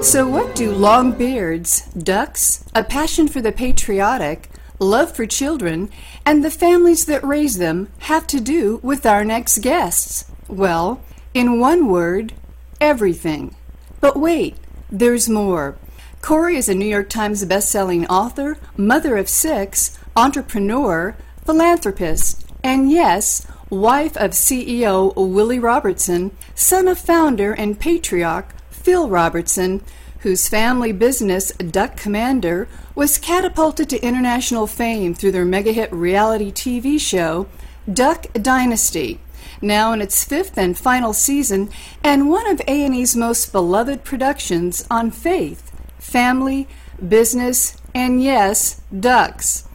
[0.00, 4.48] So, what do long beards, ducks, a passion for the patriotic,
[4.78, 5.90] love for children,
[6.24, 10.30] and the families that raise them have to do with our next guests?
[10.46, 11.02] Well,
[11.34, 12.32] in one word,
[12.80, 13.56] everything.
[14.00, 14.56] But wait,
[14.88, 15.76] there's more.
[16.22, 23.46] Korie is a New York Times bestselling author, mother of six, entrepreneur, philanthropist, and yes,
[23.68, 29.82] wife of CEO Willie Robertson, son of founder and patriarch Phil Robertson,
[30.20, 36.50] whose family business, Duck Commander, was catapulted to international fame through their mega hit reality
[36.50, 37.46] TV show,
[37.92, 39.20] Duck Dynasty,
[39.62, 41.70] now in its fifth and final season,
[42.02, 46.66] and one of A&E's most beloved productions on faith, family,
[47.06, 49.68] business, and yes, ducks.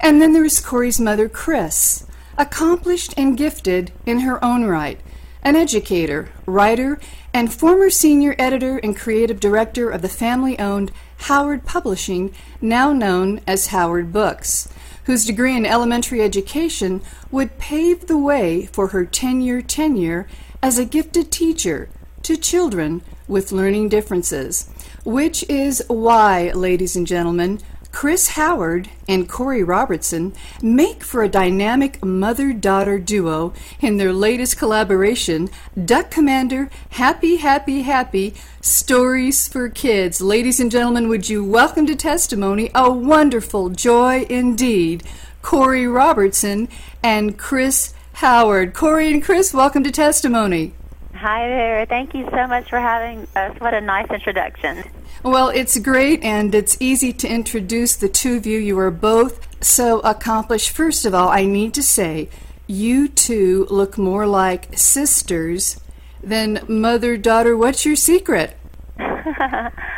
[0.00, 5.00] And then there's Korie's mother, Chrys, accomplished and gifted in her own right,
[5.42, 7.00] an educator, writer,
[7.36, 13.42] and former senior editor and creative director of the family owned Howard Publishing, now known
[13.46, 14.72] as Howard Books,
[15.04, 20.26] whose degree in elementary education would pave the way for her 10 year tenure
[20.62, 21.90] as a gifted teacher
[22.22, 24.70] to children with learning differences.
[25.04, 27.60] Which is why, ladies and gentlemen,
[27.96, 34.58] Chrys Howard and Korie Robertson make for a dynamic mother daughter duo in their latest
[34.58, 35.48] collaboration,
[35.82, 40.20] Duck Commander Happy, Happy, Happy Stories for Kids.
[40.20, 45.02] Ladies and gentlemen, would you welcome to testimony a wonderful joy indeed,
[45.42, 46.68] Korie Robertson
[47.02, 48.74] and Chrys Howard.
[48.74, 50.74] Korie and Chrys, welcome to testimony.
[51.16, 51.86] Hi there.
[51.86, 53.58] Thank you so much for having us.
[53.58, 54.84] What a nice introduction.
[55.22, 58.58] Well, it's great and it's easy to introduce the two of you.
[58.58, 60.70] You are both so accomplished.
[60.70, 62.28] First of all, I need to say,
[62.66, 65.80] you two look more like sisters
[66.22, 67.56] than mother daughter.
[67.56, 68.54] What's your secret?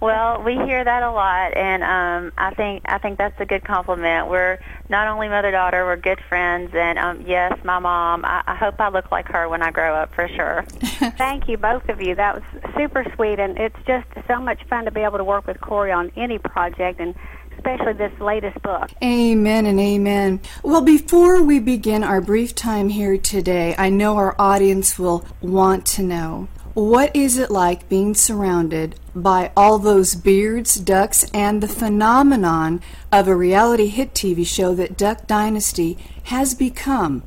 [0.00, 3.64] Well, we hear that a lot, and um, I think I think that's a good
[3.64, 4.28] compliment.
[4.28, 4.58] We're
[4.90, 8.24] not only mother daughter, we're good friends, and um, yes, my mom.
[8.24, 10.64] I, I hope I look like her when I grow up, for sure.
[11.16, 12.14] Thank you, both of you.
[12.14, 12.44] That was
[12.76, 15.96] super sweet, and it's just so much fun to be able to work with Korie
[15.96, 17.14] on any project, and
[17.56, 18.90] especially this latest book.
[19.02, 20.40] Amen and amen.
[20.62, 25.86] Well, before we begin our brief time here today, I know our audience will want
[25.86, 31.68] to know what is it like being surrounded by all those beards, ducks, and the
[31.68, 37.22] phenomenon of a reality hit TV show that Duck Dynasty has become?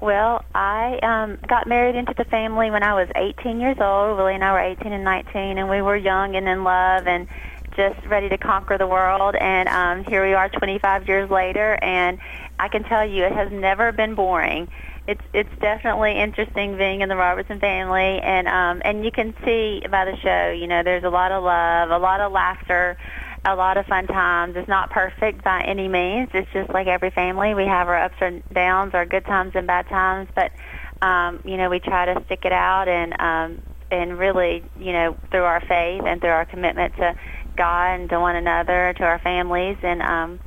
[0.00, 4.16] Well, I um, got married into the family when I was 18 years old.
[4.16, 7.28] Willie and I were 18 and 19, and we were young and in love and
[7.76, 9.36] just ready to conquer the world.
[9.36, 12.18] And um, here we are 25 years later, and
[12.58, 14.68] I can tell you it has never been boring
[15.08, 19.82] it's it's definitely interesting being in the Robertson family, and um, and you can see
[19.90, 22.98] by the show, you know, there's a lot of love, a lot of laughter,
[23.46, 24.54] a lot of fun times.
[24.54, 26.28] It's not perfect by any means.
[26.34, 27.54] It's just like every family.
[27.54, 30.52] We have our ups and downs, our good times and bad times, but
[31.00, 35.16] um, you know, we try to stick it out and um, and really, you know,
[35.30, 37.14] through our faith and through our commitment to
[37.56, 40.40] God and to one another, to our families, and um,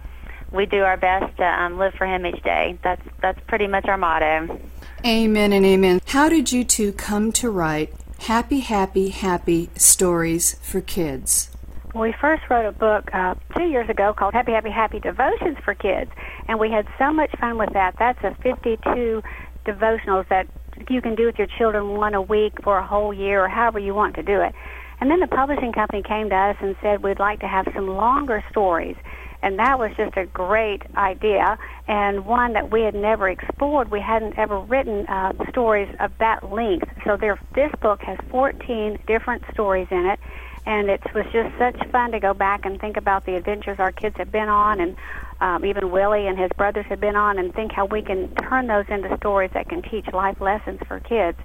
[0.51, 2.77] we do our best to um, live for Him each day.
[2.83, 4.59] That's that's pretty much our motto.
[5.05, 6.01] Amen and amen.
[6.07, 11.49] How did you two come to write happy, happy, happy stories for kids?
[11.95, 15.73] We first wrote a book uh, two years ago called Happy, Happy, Happy Devotions for
[15.73, 16.09] Kids,
[16.47, 17.95] and we had so much fun with that.
[17.99, 19.21] That's a 52
[19.65, 20.47] devotionals that
[20.89, 23.79] you can do with your children one a week for a whole year or however
[23.79, 24.53] you want to do it.
[24.99, 27.87] And then the publishing company came to us and said we'd like to have some
[27.87, 28.95] longer stories
[29.43, 31.57] and that was just a great idea
[31.87, 33.91] and one that we had never explored.
[33.91, 36.87] We hadn't ever written uh, stories of that length.
[37.03, 40.19] So there, this book has 14 different stories in it,
[40.65, 43.91] and it was just such fun to go back and think about the adventures our
[43.91, 44.95] kids have been on, and
[45.41, 48.67] um, even Willie and his brothers have been on, and think how we can turn
[48.67, 51.37] those into stories that can teach life lessons for kids.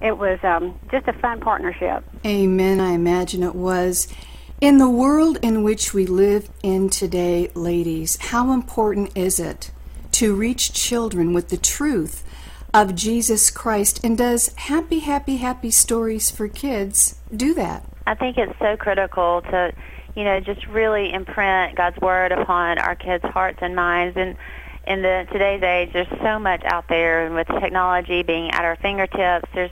[0.00, 2.04] It was um, just a fun partnership.
[2.26, 2.80] Amen.
[2.80, 4.08] I imagine it was.
[4.64, 9.70] In the world in which we live in today, ladies, how important is it
[10.12, 12.24] to reach children with the truth
[12.72, 14.02] of Jesus Christ?
[14.02, 17.84] And does Happy, Happy, Happy Stories for Kids do that?
[18.06, 19.74] I think it's so critical to,
[20.16, 24.16] you know, just really imprint God's word upon our kids' hearts and minds.
[24.16, 24.34] And
[24.86, 28.76] in the today's age, there's so much out there, and with technology being at our
[28.76, 29.70] fingertips, there's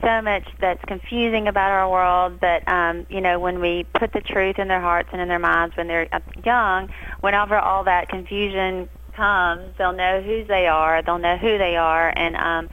[0.00, 2.40] so much that's confusing about our world.
[2.40, 5.38] But um, you know, when we put the truth in their hearts and in their
[5.38, 6.08] minds when they're
[6.44, 6.90] young,
[7.20, 12.12] whenever all that confusion comes, they'll know who they are, they'll know who they are,
[12.14, 12.68] and um,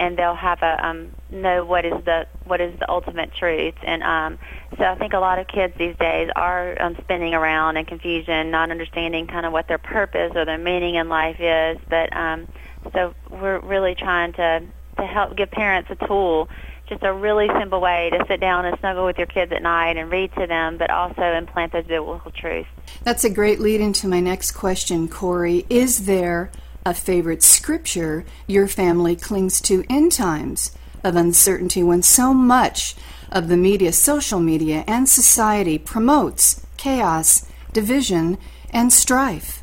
[0.00, 3.74] and they'll have a um, know what is the what is the ultimate truth.
[3.82, 4.38] And um,
[4.76, 8.50] so I think a lot of kids these days are um, spinning around in confusion,
[8.50, 11.78] not understanding kind of what their purpose or their meaning in life is.
[11.88, 12.48] But um,
[12.92, 14.62] so we're really trying to
[14.96, 16.48] to help give parents a tool
[16.88, 19.96] just a really simple way to sit down and snuggle with your kids at night
[19.96, 22.68] and read to them, but also implant those biblical truths.
[23.02, 25.64] That's a great lead into my next question, Korie.
[25.70, 26.50] Is there
[26.84, 32.94] a favorite scripture your family clings to in times of uncertainty when so much
[33.32, 38.36] of the media, social media, and society promotes chaos, division,
[38.70, 39.62] and strife?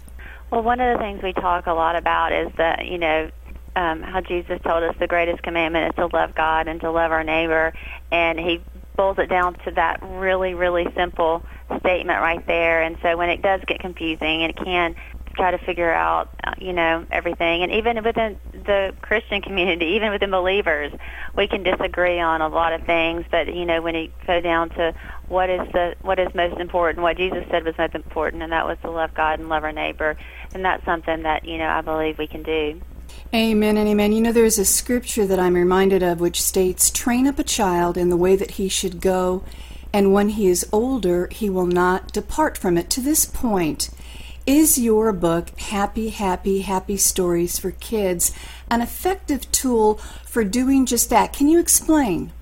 [0.49, 3.29] Well, one of the things we talk a lot about is that, you know,
[3.75, 7.11] um, how Jesus told us the greatest commandment is to love God and to love
[7.11, 7.73] our neighbor,
[8.11, 8.61] and he
[8.97, 11.43] boils it down to that really, really simple
[11.79, 12.81] statement right there.
[12.81, 14.95] And so when it does get confusing, and it can
[15.35, 20.11] try to figure out, uh, you know, everything, and even within the Christian community, even
[20.11, 20.91] within believers,
[21.37, 23.25] we can disagree on a lot of things.
[23.31, 24.93] But you know, when you go down to
[25.27, 28.65] what is the what is most important, what Jesus said was most important, and that
[28.65, 30.17] was to love God and love our neighbor,
[30.53, 32.81] and that's something that you know I believe we can do.
[33.33, 34.11] Amen and amen.
[34.11, 37.95] You know, there's a scripture that I'm reminded of which states, Train up a child
[37.95, 39.45] in the way that he should go,
[39.93, 42.89] and when he is older, he will not depart from it.
[42.89, 43.89] To this point,
[44.45, 48.33] is your book, Happy, Happy, Happy Stories for Kids,
[48.69, 49.95] an effective tool
[50.25, 51.31] for doing just that?
[51.31, 52.33] Can you explain?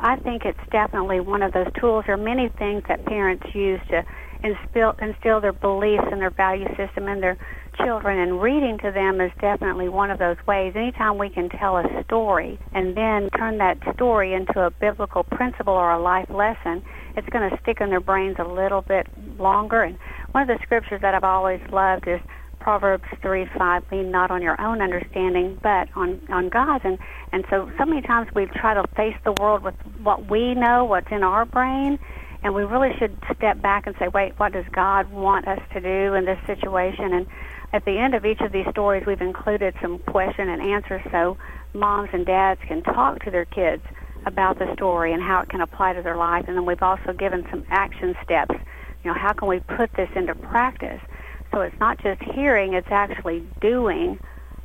[0.00, 2.06] I think it's definitely one of those tools.
[2.06, 4.04] There are many things that parents use to
[4.42, 7.38] instill, instill their beliefs and their value system and their
[7.76, 10.74] children and reading to them is definitely one of those ways.
[10.76, 15.74] Anytime we can tell a story and then turn that story into a biblical principle
[15.74, 16.82] or a life lesson,
[17.16, 19.06] it's going to stick in their brains a little bit
[19.38, 19.82] longer.
[19.82, 19.98] And
[20.32, 22.20] one of the scriptures that I've always loved is
[22.60, 26.84] Proverbs 3 5, lean not on your own understanding, but on, on God's.
[26.84, 26.98] And,
[27.30, 30.84] and so, so many times we try to face the world with what we know,
[30.84, 31.98] what's in our brain,
[32.42, 35.80] and we really should step back and say, wait, what does God want us to
[35.80, 37.12] do in this situation?
[37.12, 37.26] And
[37.74, 41.36] at the end of each of these stories, we've included some question and answer so
[41.72, 43.82] moms and dads can talk to their kids
[44.26, 46.44] about the story and how it can apply to their life.
[46.46, 48.54] And then we've also given some action steps.
[49.02, 51.00] You know, how can we put this into practice?
[51.50, 54.20] So it's not just hearing, it's actually doing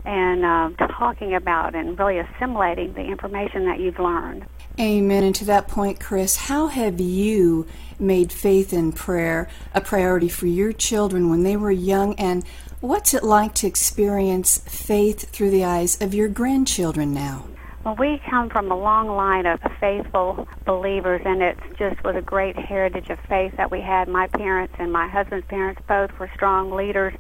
[0.05, 4.45] and uh, talking about and really assimilating the information that you've learned.
[4.79, 5.23] Amen.
[5.23, 7.65] And to that point, Chrys, how have you
[7.99, 12.15] made faith and prayer a priority for your children when they were young?
[12.15, 12.45] And
[12.81, 17.45] what's it like to experience faith through the eyes of your grandchildren now?
[17.83, 22.21] Well, we come from a long line of faithful believers, and it just was a
[22.21, 24.07] great heritage of faith that we had.
[24.07, 27.13] My parents and my husband's parents both were strong leaders,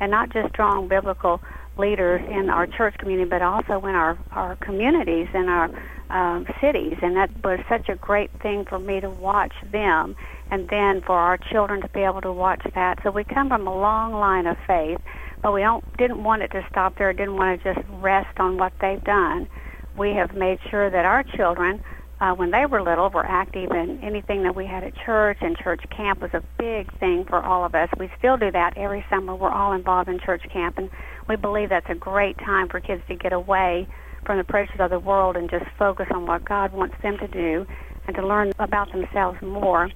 [0.00, 1.40] and not just strong biblical
[1.78, 5.70] leaders in our church community, but also in our, our communities and our
[6.08, 6.96] um, cities.
[7.02, 10.16] And that was such a great thing for me to watch them
[10.50, 12.98] and then for our children to be able to watch that.
[13.02, 14.98] So we come from a long line of faith,
[15.42, 17.12] but we don't didn't want it to stop there.
[17.12, 19.48] Didn't want to just rest on what they've done.
[19.96, 21.82] We have made sure that our children,
[22.20, 25.56] uh, when they were little, were active in anything that we had at church, and
[25.56, 27.88] church camp was a big thing for all of us.
[27.98, 29.34] We still do that every summer.
[29.34, 30.90] We're all involved in church camp, and
[31.28, 33.88] we believe that's a great time for kids to get away
[34.24, 37.28] from the pressures of the world and just focus on what God wants them to
[37.28, 37.66] do
[38.06, 39.88] and to learn about themselves more.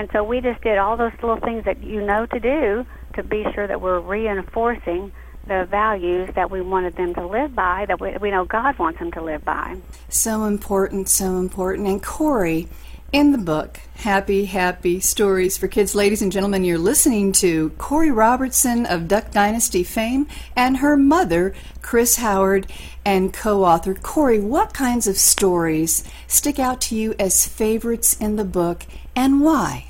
[0.00, 3.22] And so we just did all those little things that you know to do to
[3.22, 5.12] be sure that we're reinforcing
[5.46, 8.98] the values that we wanted them to live by, that we, we know God wants
[8.98, 9.76] them to live by.
[10.08, 11.86] So important, so important.
[11.86, 12.66] And Korie,
[13.12, 18.14] in the book, Happy, Happy Stories for Kids, ladies and gentlemen, you're listening to Korie
[18.14, 21.52] Robertson of Duck Dynasty fame and her mother,
[21.82, 22.70] Chrys Howard,
[23.04, 23.94] and co author.
[23.94, 28.86] Korie, what kinds of stories stick out to you as favorites in the book
[29.16, 29.86] and why?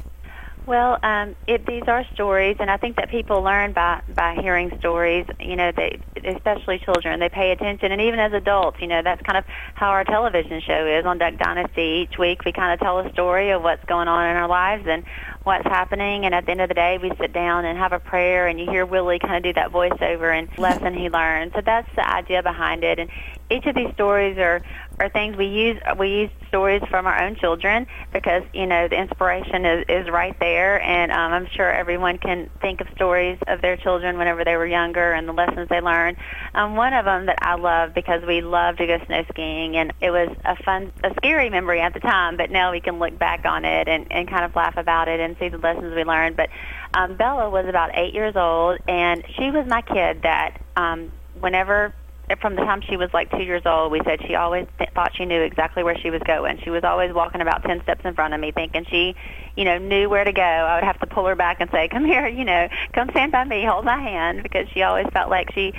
[0.71, 4.71] Well, um, it, these are stories, and I think that people learn by by hearing
[4.79, 5.27] stories.
[5.41, 9.21] You know, they especially children they pay attention, and even as adults, you know, that's
[9.23, 12.07] kind of how our television show is on Duck Dynasty.
[12.09, 14.87] Each week, we kind of tell a story of what's going on in our lives
[14.87, 15.03] and
[15.43, 17.99] what's happening, and at the end of the day, we sit down and have a
[17.99, 21.51] prayer, and you hear Willie kind of do that voiceover and lesson he learned.
[21.53, 23.11] So that's the idea behind it, and
[23.51, 24.63] each of these stories are
[25.01, 25.81] are things we use.
[25.99, 30.39] We use stories from our own children because you know the inspiration is is right
[30.39, 34.57] there, and um, I'm sure everyone can think of stories of their children whenever they
[34.57, 36.19] were younger and the lessons they learned.
[36.55, 39.93] Um, one of them that I love because we love to go snow skiing, and
[40.01, 43.19] it was a fun, a scary memory at the time, but now we can look
[43.19, 46.05] back on it and and kind of laugh about it and see the lessons we
[46.05, 46.37] learned.
[46.37, 46.51] But
[46.93, 51.95] um, Bella was about eight years old, and she was my kid that um, whenever
[52.39, 55.13] from the time she was like two years old, we said she always th- thought
[55.17, 56.59] she knew exactly where she was going.
[56.63, 59.15] She was always walking about ten steps in front of me, thinking she,
[59.57, 60.43] you know, knew where to go.
[60.43, 63.33] I would have to pull her back and say, "Come here, you know, come stand
[63.33, 65.73] by me, hold my hand," because she always felt like she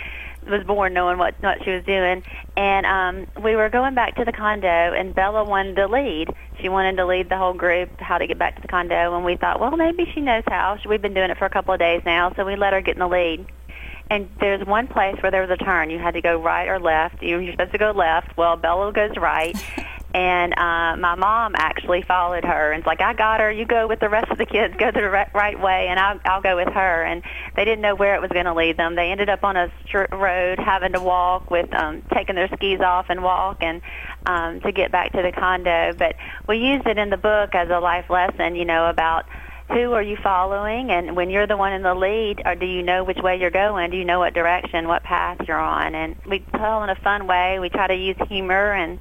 [0.49, 2.23] was born knowing what what she was doing.
[2.57, 6.29] And um, we were going back to the condo, and Bella wanted to lead.
[6.61, 9.25] She wanted to lead the whole group how to get back to the condo, and
[9.25, 10.77] we thought, well, maybe she knows how.
[10.87, 12.95] We've been doing it for a couple of days now, so we let her get
[12.95, 13.45] in the lead
[14.11, 15.89] and there's one place where there was a turn.
[15.89, 17.23] You had to go right or left.
[17.23, 18.35] You were supposed to go left.
[18.35, 19.55] Well, Bella goes right.
[20.13, 23.49] and uh, my mom actually followed her and it's like, I got her.
[23.49, 24.75] You go with the rest of the kids.
[24.77, 27.03] Go the right, right way, and I'll, I'll go with her.
[27.03, 27.23] And
[27.55, 28.95] they didn't know where it was going to lead them.
[28.95, 32.81] They ended up on a str- road having to walk with um, taking their skis
[32.81, 33.81] off and walk and
[34.25, 35.93] um, to get back to the condo.
[35.97, 36.17] But
[36.49, 39.25] we used it in the book as a life lesson, you know, about
[39.71, 40.91] who are you following?
[40.91, 43.51] And when you're the one in the lead or do you know which way you're
[43.51, 43.91] going?
[43.91, 45.95] Do you know what direction what path you're on?
[45.95, 47.59] And we tell in a fun way.
[47.59, 48.99] We try to use humor and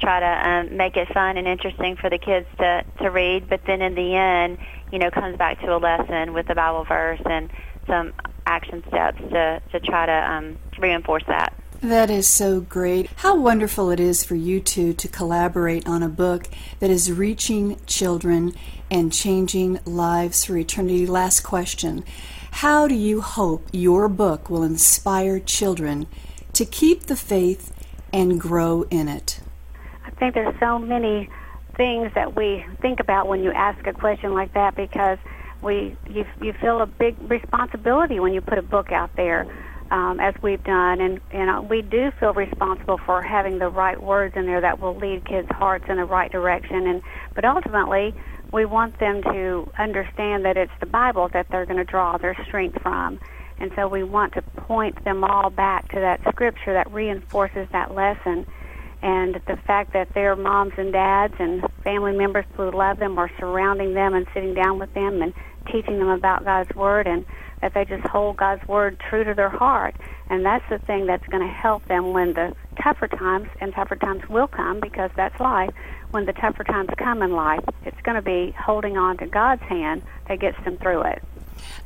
[0.00, 3.48] try to um, make it fun and interesting for the kids to to read.
[3.48, 4.58] But then in the end
[4.92, 7.50] you know comes back to a lesson with a bible verse and
[7.86, 8.12] some
[8.46, 13.08] action steps to to try to um, reinforce that that is so great.
[13.16, 16.48] How wonderful it is for you two to collaborate on a book
[16.80, 18.54] that is reaching children
[18.90, 21.06] and changing lives for eternity.
[21.06, 22.04] Last question
[22.50, 26.06] How do you hope your book will inspire children
[26.54, 27.72] to keep the faith
[28.12, 29.40] and grow in it?
[30.04, 31.28] I think there's so many
[31.76, 35.18] things that we think about when you ask a question like that because
[35.62, 39.46] we you, you feel a big responsibility when you put a book out there
[39.90, 44.00] um, as we've done, and and uh, we do feel responsible for having the right
[44.02, 46.86] words in there that will lead kids' hearts in the right direction.
[46.86, 47.02] And
[47.34, 48.14] but ultimately,
[48.52, 52.36] we want them to understand that it's the Bible that they're going to draw their
[52.46, 53.20] strength from.
[53.60, 57.94] And so we want to point them all back to that scripture that reinforces that
[57.94, 58.46] lesson.
[59.02, 63.30] And the fact that their moms and dads and family members who love them are
[63.38, 65.32] surrounding them and sitting down with them and
[65.70, 67.24] teaching them about God's Word and
[67.62, 69.94] that they just hold God's word true to their heart.
[70.30, 73.96] And that's the thing that's going to help them when the tougher times, and tougher
[73.96, 75.70] times will come because that's life,
[76.10, 79.62] when the tougher times come in life, it's going to be holding on to God's
[79.62, 81.22] hand that gets them through it.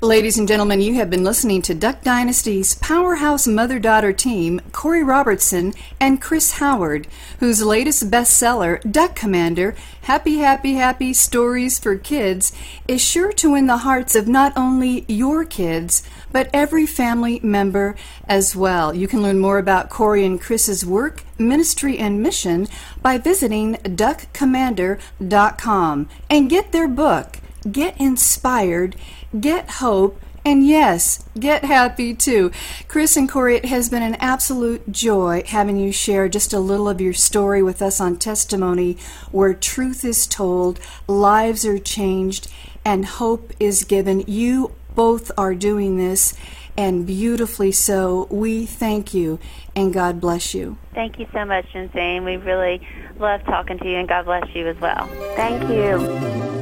[0.01, 5.07] Ladies and gentlemen, you have been listening to Duck Dynasty's powerhouse mother daughter team, Korie
[5.07, 7.07] Robertson and Chrys Howard,
[7.39, 12.53] whose latest bestseller, Duck Commander Happy, Happy, Happy Stories for Kids,
[12.89, 16.03] is sure to win the hearts of not only your kids,
[16.33, 17.95] but every family member
[18.27, 18.93] as well.
[18.93, 22.67] You can learn more about Korie and Chrys's work, ministry, and mission
[23.01, 27.39] by visiting duckcommander.com and get their book,
[27.71, 28.97] Get Inspired
[29.39, 32.51] get hope, and yes, get happy too.
[32.89, 36.89] Chrys and Korie, it has been an absolute joy having you share just a little
[36.89, 38.97] of your story with us on Testimony,
[39.31, 42.51] where truth is told, lives are changed,
[42.85, 44.25] and hope is given.
[44.27, 46.35] You both are doing this,
[46.77, 48.27] and beautifully so.
[48.31, 49.39] We thank you,
[49.77, 50.77] and God bless you.
[50.93, 52.25] Thank you so much, Jensine.
[52.25, 52.87] We really
[53.19, 55.07] love talking to you, and God bless you as well.
[55.37, 56.62] Thank you.